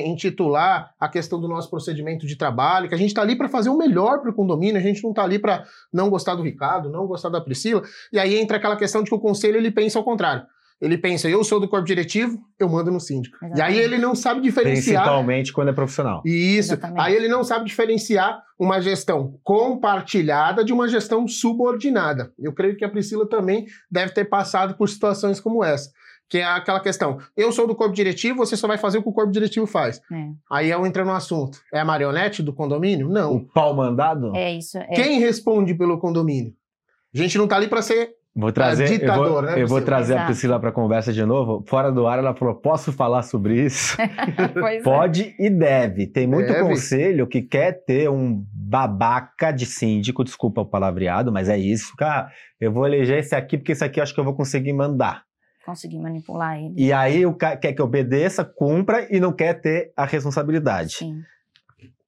intitular 0.04 0.92
a 0.99 1.08
questão 1.08 1.40
do 1.40 1.47
nosso 1.47 1.70
procedimento 1.70 2.26
de 2.26 2.35
trabalho, 2.35 2.88
que 2.88 2.94
a 2.97 2.99
gente 2.99 3.11
está 3.11 3.23
ali 3.23 3.37
para 3.37 3.49
fazer 3.49 3.68
o 3.68 3.78
melhor 3.78 4.20
para 4.20 4.32
o 4.32 4.35
condomínio, 4.35 4.78
a 4.78 4.82
gente 4.82 5.00
não 5.04 5.11
está 5.11 5.23
ali 5.23 5.38
para 5.38 5.64
não 5.92 6.11
gostar 6.11 6.35
do 6.35 6.42
Ricardo, 6.42 6.90
não 6.90 7.06
gostar 7.06 7.28
da 7.28 7.40
Priscila. 7.40 7.85
E 8.12 8.18
aí 8.18 8.37
entra 8.37 8.56
aquela 8.56 8.75
questão 8.75 9.04
de 9.04 9.11
que 9.11 9.14
o 9.14 9.20
conselho 9.20 9.56
ele 9.56 9.70
pensa 9.70 9.97
ao 9.97 10.04
contrário. 10.04 10.44
Ele 10.80 10.97
pensa, 10.97 11.28
eu 11.28 11.42
sou 11.42 11.58
do 11.58 11.68
corpo 11.68 11.87
diretivo, 11.87 12.38
eu 12.58 12.68
mando 12.68 12.90
no 12.90 13.00
síndico. 13.00 13.37
E 13.42 13.47
aí 13.47 13.52
Exatamente. 13.52 13.78
ele 13.80 13.99
não 13.99 14.14
sabe 14.14 14.40
diferenciar. 14.40 15.02
Principalmente 15.02 15.52
quando 15.52 15.68
é 15.68 15.73
profissional. 15.73 16.23
Isso. 16.25 16.75
Exatamente. 16.75 17.00
Aí 17.00 17.14
ele 17.16 17.26
não 17.26 17.42
sabe 17.42 17.64
diferenciar 17.64 18.40
uma 18.56 18.80
gestão 18.80 19.38
compartilhada 19.42 20.64
de 20.64 20.73
uma 20.73 20.87
gestão 20.87 21.26
subordinada. 21.26 22.32
Eu 22.38 22.52
creio 22.52 22.76
que 22.76 22.85
a 22.85 22.88
Priscila 22.88 23.28
também 23.28 23.66
deve 23.90 24.12
ter 24.12 24.25
passado 24.26 24.76
por 24.76 24.88
situações 24.88 25.40
como 25.40 25.64
essa. 25.64 25.90
Que 26.28 26.38
é 26.38 26.44
aquela 26.44 26.80
questão: 26.80 27.18
eu 27.37 27.50
sou 27.50 27.66
do 27.66 27.75
corpo 27.75 27.94
diretivo, 27.94 28.37
você 28.37 28.56
só 28.56 28.68
vai 28.68 28.78
fazer 28.78 28.99
o 28.99 29.02
que 29.02 29.08
o 29.08 29.12
corpo 29.12 29.32
diretivo 29.32 29.66
faz. 29.66 30.00
É. 30.12 30.28
Aí 30.50 30.70
eu 30.70 30.87
entro 30.87 31.04
no 31.04 31.12
assunto. 31.12 31.58
É 31.73 31.80
a 31.80 31.85
marionete 31.85 32.42
do 32.42 32.52
condomínio? 32.52 33.08
Não. 33.08 33.37
O 33.37 33.44
pau 33.47 33.75
mandado? 33.75 34.37
É 34.37 34.52
isso. 34.52 34.78
É. 34.78 34.87
Quem 34.88 35.18
responde 35.18 35.75
pelo 35.75 35.99
condomínio? 35.99 36.52
A 37.14 37.18
gente 37.18 37.38
não 37.38 37.49
tá 37.49 37.56
ali 37.56 37.66
para 37.66 37.82
ser. 37.82 38.18
Vou 38.40 38.52
trazer, 38.52 38.85
eu 38.85 38.99
ditador, 39.00 39.28
vou, 39.28 39.42
né, 39.42 39.49
eu 39.61 39.66
vou 39.66 39.78
Priscila? 39.78 39.83
trazer 39.83 40.16
a. 40.16 40.25
Priscila 40.26 40.61
para 40.61 40.71
conversa 40.71 41.12
de 41.12 41.25
novo. 41.25 41.64
Fora 41.66 41.90
do 41.90 42.07
ar, 42.07 42.21
ela 42.21 42.33
falou: 42.37 42.54
posso 42.54 42.92
falar 42.92 43.23
sobre 43.23 43.61
isso? 43.64 43.97
É. 44.68 44.80
Pode 44.83 45.35
e 45.38 45.50
deve. 45.50 46.07
Tem 46.07 46.26
muito 46.26 46.52
Deve. 46.52 46.68
conselho 46.68 47.26
que 47.26 47.42
quer 47.42 47.85
ter 47.85 48.09
um 48.09 48.45
babaca 48.52 49.50
de 49.50 49.66
síndico, 49.66 50.23
desculpa 50.23 50.61
o 50.61 50.66
palavreado, 50.66 51.33
mas 51.33 51.49
é 51.49 51.59
isso, 51.59 51.95
cara. 51.97 52.28
Eu 52.61 52.73
vou 52.73 52.87
eleger 52.87 53.18
esse 53.18 53.35
aqui 53.35 53.57
porque 53.59 53.73
esse 53.73 53.85
aqui 53.85 53.99
eu 53.99 54.02
acho 54.02 54.14
que 54.14 54.21
eu 54.21 54.25
vou 54.25 54.35
conseguir 54.35 54.73
mandar. 54.73 55.23
Conseguir 55.64 55.99
manipular 55.99 56.59
ele. 56.59 56.75
E 56.76 56.92
aí 56.92 57.26
o 57.26 57.35
cara 57.35 57.57
quer 57.57 57.73
que 57.73 57.83
obedeça, 57.83 58.45
cumpra 58.45 59.07
e 59.11 59.18
não 59.18 59.33
quer 59.33 59.54
ter 59.61 59.90
a 59.97 60.04
responsabilidade. 60.04 60.95
Sim. 60.97 61.23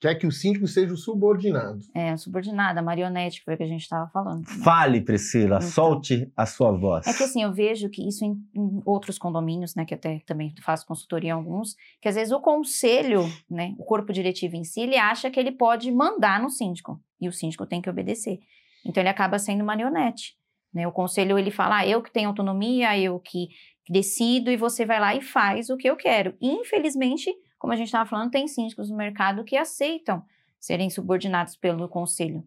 Quer 0.00 0.14
que 0.14 0.26
o 0.26 0.33
síndico 0.33 0.66
seja 0.66 0.95
o 0.95 0.97
subordinado. 0.97 1.80
É, 1.95 2.16
subordinada, 2.16 2.80
marionete, 2.80 3.40
que 3.40 3.45
foi 3.45 3.54
o 3.54 3.57
que 3.59 3.62
a 3.62 3.66
gente 3.69 3.83
estava 3.83 4.09
falando. 4.11 4.40
né? 4.40 4.64
Fale, 4.64 5.02
Priscila, 5.02 5.57
Então. 5.57 5.69
solte 5.69 6.33
a 6.35 6.47
sua 6.47 6.73
voz. 6.73 7.07
É 7.07 7.12
que 7.12 7.23
assim, 7.23 7.42
eu 7.42 7.52
vejo 7.52 7.90
que 7.90 8.09
isso 8.09 8.25
em, 8.25 8.33
em 8.54 8.80
outros 8.87 9.19
condomínios, 9.19 9.75
né, 9.75 9.85
que 9.85 9.92
até 9.92 10.21
também 10.25 10.54
faço 10.62 10.87
consultoria 10.87 11.28
em 11.30 11.33
alguns, 11.33 11.76
que 12.00 12.09
às 12.09 12.14
vezes 12.14 12.33
o 12.33 12.40
conselho, 12.40 13.30
né, 13.49 13.75
o 13.78 13.85
corpo 13.85 14.11
diretivo 14.12 14.57
em 14.57 14.64
si, 14.64 14.80
ele 14.80 14.97
acha 14.97 15.30
que 15.30 15.38
ele 15.38 15.52
pode 15.52 15.92
mandar 15.92 16.40
no 16.40 16.49
síndico, 16.49 16.99
e 17.21 17.28
o 17.28 17.33
síndico 17.33 17.66
tem 17.66 17.83
que 17.83 17.90
obedecer. 17.90 18.38
Então 18.87 19.02
ele 19.02 19.11
acaba 19.11 19.38
sendo 19.38 19.62
marionete, 19.62 20.35
né? 20.73 20.88
O 20.88 20.92
conselho 20.92 21.38
ele 21.38 21.50
fala, 21.50 21.80
ah, 21.80 21.87
eu 21.87 22.00
que 22.00 22.11
tenho 22.11 22.28
autonomia, 22.28 22.99
eu 22.99 23.21
que 23.21 23.49
decido 23.88 24.50
e 24.50 24.57
você 24.57 24.87
vai 24.87 24.99
lá 24.99 25.14
e 25.14 25.21
faz 25.21 25.69
o 25.69 25.76
que 25.76 25.90
eu 25.90 25.97
quero. 25.97 26.35
E, 26.40 26.49
infelizmente, 26.49 27.30
como 27.61 27.75
a 27.75 27.76
gente 27.76 27.88
estava 27.88 28.09
falando, 28.09 28.31
tem 28.31 28.49
síndicos 28.49 28.90
no 28.90 28.97
mercado 28.97 29.45
que 29.45 29.55
aceitam 29.55 30.25
serem 30.59 30.88
subordinados 30.88 31.57
pelo 31.57 31.88
conselho. 31.88 32.43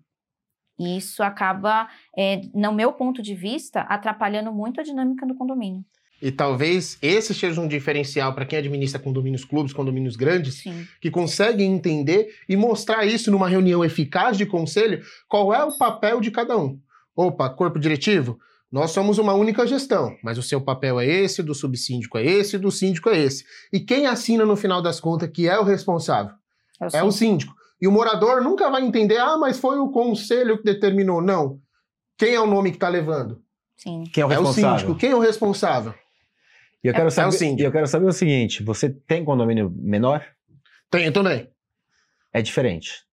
E 0.77 0.97
isso 0.97 1.21
acaba, 1.21 1.87
é, 2.17 2.41
no 2.51 2.73
meu 2.73 2.91
ponto 2.91 3.21
de 3.21 3.35
vista, 3.35 3.81
atrapalhando 3.81 4.51
muito 4.51 4.81
a 4.81 4.83
dinâmica 4.83 5.23
do 5.25 5.35
condomínio. 5.35 5.85
E 6.19 6.31
talvez 6.31 6.97
esse 6.99 7.31
seja 7.33 7.61
um 7.61 7.67
diferencial 7.67 8.33
para 8.33 8.45
quem 8.45 8.57
administra 8.57 8.99
condomínios 8.99 9.45
clubes, 9.45 9.71
condomínios 9.71 10.15
grandes, 10.15 10.55
Sim. 10.55 10.87
que 10.99 11.11
conseguem 11.11 11.71
entender 11.71 12.35
e 12.49 12.55
mostrar 12.55 13.05
isso 13.05 13.29
numa 13.29 13.47
reunião 13.47 13.85
eficaz 13.85 14.35
de 14.35 14.47
conselho, 14.47 15.05
qual 15.27 15.53
é 15.53 15.63
o 15.63 15.77
papel 15.77 16.19
de 16.21 16.31
cada 16.31 16.57
um. 16.57 16.79
Opa, 17.15 17.51
corpo 17.51 17.77
diretivo, 17.77 18.39
nós 18.73 18.89
somos 18.91 19.19
uma 19.19 19.33
única 19.33 19.67
gestão, 19.67 20.17
mas 20.23 20.37
o 20.37 20.43
seu 20.43 20.59
papel 20.59 20.99
é 20.99 21.05
esse, 21.05 21.43
do 21.43 21.53
subsíndico 21.53 22.17
é 22.17 22.25
esse, 22.25 22.57
do 22.57 22.71
síndico 22.71 23.07
é 23.09 23.17
esse. 23.19 23.45
E 23.71 23.79
quem 23.79 24.07
assina 24.07 24.43
no 24.45 24.55
final 24.55 24.81
das 24.81 24.99
contas 24.99 25.29
que 25.31 25.47
é 25.47 25.59
o 25.59 25.63
responsável? 25.63 26.33
É 26.81 26.85
o 26.85 26.87
É 26.97 27.03
o 27.03 27.11
síndico. 27.11 27.13
síndico. 27.13 27.53
E 27.79 27.87
o 27.87 27.91
morador 27.91 28.41
nunca 28.41 28.69
vai 28.71 28.81
entender, 28.83 29.17
ah, 29.19 29.37
mas 29.37 29.59
foi 29.59 29.77
o 29.77 29.89
conselho 29.91 30.57
que 30.57 30.63
determinou. 30.63 31.21
Não. 31.21 31.59
Quem 32.17 32.33
é 32.33 32.39
o 32.41 32.47
nome 32.47 32.71
que 32.71 32.77
está 32.77 32.89
levando? 32.89 33.43
Sim. 33.77 34.05
Quem 34.11 34.21
é 34.23 34.25
o 34.25 34.31
É 34.31 34.39
o 34.39 34.41
responsável? 34.43 34.79
síndico. 34.79 34.99
Quem 34.99 35.11
é 35.11 35.15
o 35.15 35.19
responsável? 35.19 35.93
E 36.83 36.87
eu 36.87 36.93
quero 36.93 37.05
É 37.05 37.07
o 37.07 37.11
saber, 37.11 37.31
síndico. 37.33 37.61
e 37.61 37.65
eu 37.65 37.71
quero 37.71 37.85
saber 37.87 38.07
o 38.07 38.11
seguinte: 38.11 38.63
você 38.63 38.89
tem 38.89 39.23
condomínio 39.23 39.69
menor? 39.77 40.25
Tem 40.89 41.11
também. 41.11 41.47
É 42.33 42.41
diferente. 42.41 43.03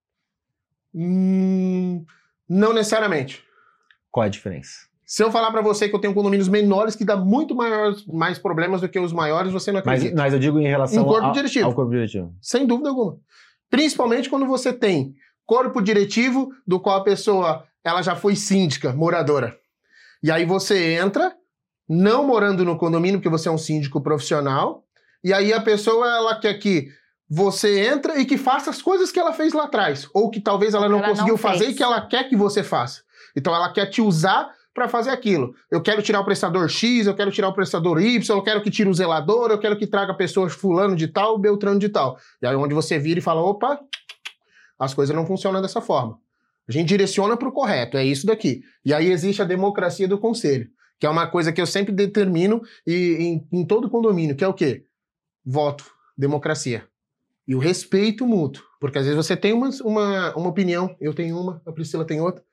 Hum, 0.93 2.03
não 2.49 2.73
necessariamente. 2.73 3.43
Qual 4.09 4.23
é 4.23 4.27
a 4.27 4.29
diferença? 4.31 4.89
Se 5.13 5.21
eu 5.21 5.29
falar 5.29 5.51
pra 5.51 5.61
você 5.61 5.89
que 5.89 5.93
eu 5.95 5.99
tenho 5.99 6.13
condomínios 6.13 6.47
menores 6.47 6.95
que 6.95 7.03
dá 7.03 7.17
muito 7.17 7.53
maiores, 7.53 8.05
mais 8.05 8.39
problemas 8.39 8.79
do 8.79 8.87
que 8.87 8.97
os 8.97 9.11
maiores, 9.11 9.51
você 9.51 9.69
não 9.69 9.81
Mas, 9.85 9.99
acredita. 9.99 10.15
mas 10.21 10.31
eu 10.31 10.39
digo 10.39 10.57
em 10.57 10.65
relação 10.65 11.03
Um 11.03 11.05
corpo 11.05 11.27
ao, 11.27 11.33
diretivo. 11.33 11.65
ao 11.65 11.73
corpo 11.73 11.91
diretivo. 11.91 12.33
Sem 12.41 12.65
dúvida 12.65 12.87
alguma. 12.87 13.17
Principalmente 13.69 14.29
quando 14.29 14.45
você 14.45 14.71
tem 14.71 15.13
corpo 15.45 15.81
diretivo 15.81 16.47
do 16.65 16.79
qual 16.79 16.95
a 16.95 17.03
pessoa 17.03 17.65
ela 17.83 18.01
já 18.01 18.15
foi 18.15 18.37
síndica, 18.37 18.93
moradora. 18.93 19.57
E 20.23 20.31
aí 20.31 20.45
você 20.45 20.93
entra, 20.93 21.35
não 21.89 22.25
morando 22.25 22.63
no 22.63 22.77
condomínio, 22.77 23.19
porque 23.19 23.27
você 23.27 23.49
é 23.49 23.51
um 23.51 23.57
síndico 23.57 23.99
profissional, 23.99 24.85
e 25.21 25.33
aí 25.33 25.51
a 25.51 25.59
pessoa 25.59 26.07
ela 26.07 26.39
quer 26.39 26.53
que 26.53 26.87
você 27.29 27.85
entra 27.85 28.17
e 28.17 28.23
que 28.23 28.37
faça 28.37 28.69
as 28.69 28.81
coisas 28.81 29.11
que 29.11 29.19
ela 29.19 29.33
fez 29.33 29.51
lá 29.51 29.65
atrás, 29.65 30.07
ou 30.13 30.29
que 30.29 30.39
talvez 30.39 30.73
ela 30.73 30.87
não 30.87 30.99
Ela 30.99 31.07
não 31.07 31.13
conseguiu 31.15 31.35
fazer 31.35 31.65
fez. 31.65 31.71
e 31.71 31.75
que 31.75 31.83
ela 31.83 31.99
quer 31.99 32.29
que 32.29 32.35
você 32.37 32.63
faça. 32.63 33.01
Então 33.35 33.53
ela 33.53 33.73
quer 33.73 33.87
te 33.87 34.01
usar 34.01 34.49
para 34.73 34.87
fazer 34.87 35.09
aquilo. 35.09 35.53
Eu 35.69 35.81
quero 35.81 36.01
tirar 36.01 36.21
o 36.21 36.25
prestador 36.25 36.69
X, 36.69 37.05
eu 37.05 37.15
quero 37.15 37.31
tirar 37.31 37.49
o 37.49 37.53
prestador 37.53 38.01
Y, 38.01 38.35
eu 38.35 38.43
quero 38.43 38.61
que 38.61 38.71
tire 38.71 38.89
o 38.89 38.93
zelador, 38.93 39.51
eu 39.51 39.59
quero 39.59 39.77
que 39.77 39.85
traga 39.85 40.13
pessoas 40.13 40.53
fulano 40.53 40.95
de 40.95 41.07
tal, 41.07 41.37
beltrano 41.37 41.79
de 41.79 41.89
tal. 41.89 42.17
E 42.41 42.47
aí 42.47 42.55
onde 42.55 42.73
você 42.73 42.97
vira 42.97 43.19
e 43.19 43.23
fala, 43.23 43.41
opa, 43.41 43.79
as 44.79 44.93
coisas 44.93 45.15
não 45.15 45.25
funcionam 45.25 45.61
dessa 45.61 45.81
forma. 45.81 46.17
A 46.67 46.71
gente 46.71 46.87
direciona 46.87 47.35
para 47.35 47.49
o 47.49 47.51
correto, 47.51 47.97
é 47.97 48.05
isso 48.05 48.25
daqui. 48.25 48.63
E 48.85 48.93
aí 48.93 49.11
existe 49.11 49.41
a 49.41 49.45
democracia 49.45 50.07
do 50.07 50.17
conselho, 50.17 50.69
que 50.99 51.05
é 51.05 51.09
uma 51.09 51.27
coisa 51.27 51.51
que 51.51 51.59
eu 51.59 51.67
sempre 51.67 51.91
determino 51.91 52.61
e, 52.87 53.17
em, 53.51 53.59
em 53.59 53.65
todo 53.65 53.89
condomínio, 53.89 54.35
que 54.35 54.43
é 54.43 54.47
o 54.47 54.53
quê? 54.53 54.85
Voto, 55.45 55.83
democracia. 56.17 56.87
E 57.47 57.55
o 57.55 57.59
respeito 57.59 58.25
mútuo. 58.25 58.63
Porque 58.79 58.97
às 58.97 59.05
vezes 59.05 59.17
você 59.17 59.35
tem 59.35 59.53
uma, 59.53 59.69
uma, 59.83 60.35
uma 60.35 60.49
opinião, 60.49 60.95
eu 60.99 61.13
tenho 61.13 61.37
uma, 61.39 61.61
a 61.65 61.71
Priscila 61.71 62.05
tem 62.05 62.21
outra. 62.21 62.43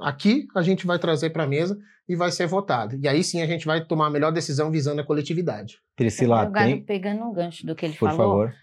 Aqui 0.00 0.46
a 0.54 0.62
gente 0.62 0.86
vai 0.86 0.98
trazer 0.98 1.30
para 1.30 1.44
a 1.44 1.46
mesa 1.46 1.78
e 2.08 2.14
vai 2.16 2.30
ser 2.30 2.46
votado. 2.46 2.96
E 2.96 3.08
aí 3.08 3.22
sim 3.24 3.42
a 3.42 3.46
gente 3.46 3.66
vai 3.66 3.84
tomar 3.84 4.06
a 4.06 4.10
melhor 4.10 4.30
decisão 4.32 4.70
visando 4.70 5.00
a 5.00 5.04
coletividade. 5.04 5.78
Priscila, 5.96 6.46
Pegando- 6.46 6.54
tem, 6.68 6.84
Pegando 6.84 7.24
o 7.24 7.32
gancho 7.32 7.66
do 7.66 7.74
que 7.74 7.84
ele 7.86 7.94
por 7.94 8.08
falou, 8.10 8.30
favor. 8.46 8.54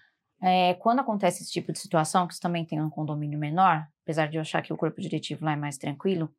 é, 0.42 0.74
quando 0.75 1.00
acontece 1.00 1.44
esse 1.44 1.51
tipo 1.51 1.72
de 1.72 1.80
situação, 1.80 2.27
que 2.27 2.34
você 2.36 2.39
também 2.42 2.65
tem 2.65 2.82
um 2.82 2.89
condomínio 2.89 3.38
menor, 3.38 3.86
apesar 4.04 4.27
de 4.27 4.38
eu 4.38 4.42
achar 4.42 4.62
que 4.62 4.72
o 4.74 4.77
corpo 4.77 5.01
diretivo 5.01 5.44
lá 5.46 5.54
é 5.54 5.58
mais 5.58 5.77
tranquilo, 5.77 6.30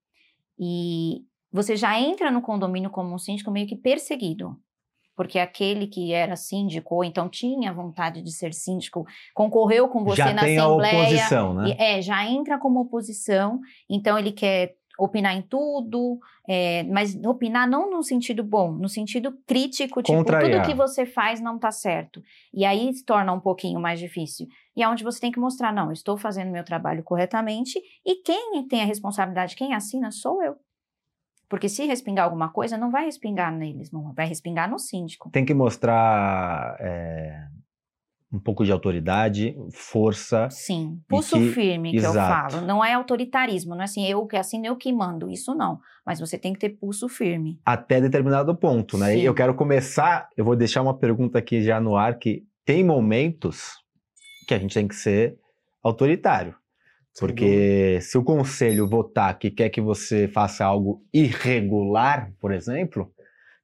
e 0.59 1.23
você 1.53 1.77
já 1.77 1.99
entra 2.01 2.31
no 2.31 2.41
condomínio 2.43 2.91
como 2.91 3.15
um 3.15 3.19
síndico 3.19 3.51
meio 3.51 3.67
que 3.67 3.77
perseguido. 3.77 4.57
Porque 5.15 5.39
aquele 5.39 5.87
que 5.87 6.13
era 6.13 6.37
síndico, 6.37 6.95
ou 6.95 7.03
então 7.03 7.27
tinha 7.29 7.73
vontade 7.73 8.21
de 8.21 8.31
ser 8.31 8.53
síndico, 8.53 9.07
concorreu 9.35 9.89
com 9.89 10.05
você 10.05 10.17
Já 10.17 10.35
na 10.35 10.43
tem 10.43 10.59
a 10.59 10.65
Assembleia. 10.67 10.99
oposição, 10.99 11.55
né? 11.55 11.69
E, 11.71 11.83
é, 11.83 12.03
já 12.03 12.27
entra 12.29 12.59
como 12.59 12.81
oposição, 12.81 13.59
então 13.89 14.19
ele 14.19 14.31
quer 14.31 14.75
opinar 14.99 15.35
em 15.37 15.43
tudo, 15.43 16.19
é, 16.49 16.83
mas 16.85 17.15
opinar 17.25 17.69
não 17.69 17.91
no 17.91 18.03
sentido 18.03 18.43
bom, 18.43 18.73
no 18.73 18.89
sentido 18.89 19.37
crítico, 19.47 20.03
tipo, 20.03 20.17
Contrariar. 20.17 20.63
tudo 20.63 20.71
que 20.71 20.77
você 20.77 21.05
faz 21.05 21.41
não 21.41 21.59
tá 21.59 21.71
certo. 21.71 22.23
E 22.53 22.65
aí 22.65 22.93
se 22.93 23.05
torna 23.05 23.33
um 23.33 23.41
pouquinho 23.41 23.81
mais 23.81 24.01
difícil. 24.01 24.47
E 24.77 24.83
é 24.83 24.89
onde 24.89 25.05
você 25.05 25.21
tem 25.21 25.33
que 25.33 25.41
mostrar, 25.41 25.73
não, 25.73 25.93
estou 25.93 26.17
fazendo 26.17 26.51
meu 26.51 26.65
trabalho 26.65 27.03
corretamente, 27.03 27.81
e 28.05 28.23
quem 28.23 28.67
tem 28.69 28.83
a 28.83 28.87
responsabilidade, 28.87 29.57
quem 29.57 29.75
assina, 29.75 30.11
sou 30.11 30.43
eu. 30.43 30.57
Porque 31.49 31.69
se 31.69 31.87
respingar 31.87 32.25
alguma 32.25 32.49
coisa, 32.49 32.77
não 32.77 32.91
vai 32.91 33.05
respingar 33.05 33.53
neles, 33.53 33.93
não 33.93 34.13
vai 34.13 34.27
respingar 34.27 34.69
no 34.69 34.79
síndico. 34.79 35.31
Tem 35.31 35.45
que 35.45 35.55
mostrar 35.55 36.77
é, 36.81 37.47
um 38.37 38.41
pouco 38.41 38.65
de 38.65 38.71
autoridade, 38.73 39.57
força. 39.73 40.49
Sim, 40.51 41.01
pulso 41.09 41.37
que- 41.37 41.49
firme 41.53 41.91
que 41.91 41.97
eu 41.99 42.11
exato. 42.11 42.53
falo. 42.55 42.67
Não 42.67 42.85
é 42.85 42.93
autoritarismo, 42.93 43.75
não 43.75 43.81
é 43.83 43.85
assim, 43.85 44.07
eu 44.07 44.27
que 44.27 44.37
assino, 44.37 44.67
eu 44.67 44.77
que 44.77 44.93
mando. 44.93 45.31
Isso 45.31 45.55
não. 45.55 45.79
Mas 46.05 46.21
você 46.21 46.39
tem 46.39 46.53
que 46.53 46.59
ter 46.61 46.71
pulso 46.71 47.09
firme. 47.09 47.59
até 47.65 48.01
determinado 48.01 48.55
ponto, 48.55 48.97
né? 48.99 49.15
Sim. 49.15 49.21
Eu 49.23 49.35
quero 49.35 49.55
começar, 49.55 50.29
eu 50.37 50.45
vou 50.45 50.55
deixar 50.55 50.83
uma 50.83 50.97
pergunta 50.97 51.39
aqui 51.39 51.63
já 51.63 51.81
no 51.81 51.97
ar, 51.97 52.19
que 52.19 52.45
tem 52.65 52.85
momentos 52.85 53.73
que 54.47 54.55
a 54.55 54.59
gente 54.59 54.75
tem 54.75 54.87
que 54.87 54.95
ser 54.95 55.37
autoritário. 55.83 56.55
Porque 57.19 57.99
se 58.03 58.19
o 58.19 58.23
conselho 58.23 58.87
votar 58.87 59.39
que 59.39 59.51
quer 59.51 59.71
que 59.71 59.81
você 59.81 60.29
faça 60.29 60.65
algo 60.67 61.03
irregular, 61.15 62.31
por 62.41 62.53
exemplo, 62.53 63.11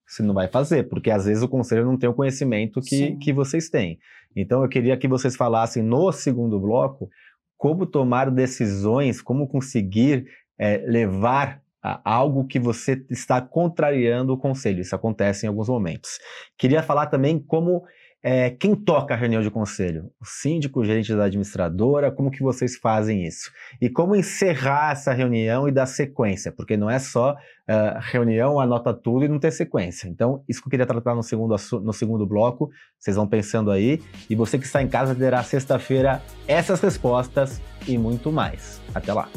você 0.07 0.23
não 0.23 0.35
vai 0.35 0.49
fazer, 0.49 0.89
porque 0.89 1.11
às 1.11 1.27
vezes 1.27 1.43
o 1.43 1.49
conselho 1.49 1.85
não 1.85 1.99
tem 1.99 2.09
o 2.09 2.15
conhecimento 2.15 2.81
que, 2.81 2.97
Sim. 2.97 3.19
que 3.19 3.33
vocês 3.33 3.69
têm. 3.69 3.99
Então 4.35 4.63
eu 4.63 4.69
queria 4.69 4.97
que 4.97 5.09
vocês 5.09 5.37
falassem 5.37 5.83
no 5.83 6.11
segundo 6.13 6.59
bloco 6.59 7.09
como 7.57 7.87
tomar 7.87 8.31
decisões, 8.31 9.23
como 9.23 9.47
conseguir 9.47 10.27
é, 10.59 10.79
levar 10.79 11.63
algo 12.05 12.47
que 12.47 12.61
você 12.61 13.05
está 13.11 13.41
contrariando 13.41 14.33
o 14.33 14.39
conselho. 14.39 14.81
Isso 14.81 14.95
acontece 14.95 15.47
em 15.47 15.49
alguns 15.49 15.69
momentos. 15.69 16.19
Queria 16.57 16.83
falar 16.83 17.07
também 17.07 17.41
como 17.41 17.83
é, 18.23 18.51
quem 18.51 18.75
toca 18.75 19.15
a 19.15 19.17
reunião 19.17 19.43
de 19.43 19.51
conselho? 19.51 20.11
O 20.21 20.25
síndico, 20.25 20.81
o 20.81 20.85
gerente 20.85 21.13
da 21.15 21.25
administradora? 21.25 22.13
Como 22.13 22.31
que 22.31 22.43
vocês 22.43 22.77
fazem 22.77 23.27
isso? 23.27 23.51
E 23.81 23.91
como 23.91 24.15
encerrar 24.15 24.93
essa 24.93 25.13
reunião 25.13 25.69
e 25.69 25.73
dar 25.73 25.87
sequência? 25.87 26.53
Porque 26.53 26.77
não 26.77 26.89
é 26.89 27.01
só 27.01 27.33
uh, 27.33 27.99
reunião, 28.01 28.61
anota 28.61 28.95
tudo 28.95 29.25
e 29.25 29.29
não 29.29 29.41
ter 29.41 29.51
sequência. 29.51 30.07
Então, 30.09 30.45
isso 30.49 30.61
que 30.61 30.69
eu 30.69 30.71
queria 30.71 30.87
tratar 30.87 31.17
no 31.17 31.23
segundo, 31.23 31.57
no 31.83 31.93
segundo 31.93 32.25
bloco. 32.25 32.71
Vocês 32.97 33.17
vão 33.17 33.27
pensando 33.27 33.73
aí. 33.73 34.01
E 34.31 34.37
você 34.37 34.57
que 34.57 34.67
está 34.67 34.81
em 34.81 34.89
casa 34.89 35.15
terá 35.15 35.43
sexta-feira 35.43 36.23
essas 36.47 36.81
respostas 36.81 37.61
e 37.89 37.99
muito 37.99 38.31
mais. 38.31 38.81
Até 38.95 39.13
lá! 39.13 39.29